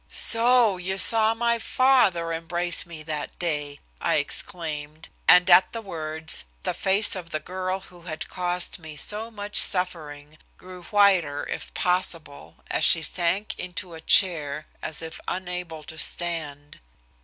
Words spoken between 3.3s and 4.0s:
day!"